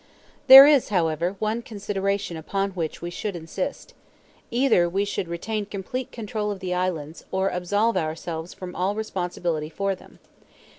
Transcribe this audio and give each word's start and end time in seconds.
There 0.47 0.65
is, 0.65 0.89
however, 0.89 1.35
one 1.37 1.61
consideration 1.61 2.35
upon 2.35 2.71
which 2.71 3.03
we 3.03 3.11
should 3.11 3.35
insist. 3.35 3.93
Either 4.49 4.89
we 4.89 5.05
should 5.05 5.27
retain 5.27 5.67
complete 5.67 6.11
control 6.11 6.49
of 6.49 6.59
the 6.59 6.73
islands, 6.73 7.23
or 7.31 7.49
absolve 7.49 7.95
ourselves 7.97 8.51
from 8.51 8.75
all 8.75 8.95
responsibility 8.95 9.69
for 9.69 9.93
them. 9.93 10.17